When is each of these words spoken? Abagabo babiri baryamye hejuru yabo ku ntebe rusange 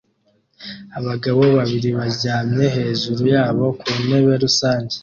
Abagabo 0.97 1.41
babiri 1.57 1.89
baryamye 1.97 2.65
hejuru 2.75 3.21
yabo 3.35 3.65
ku 3.79 3.89
ntebe 4.05 4.33
rusange 4.43 4.95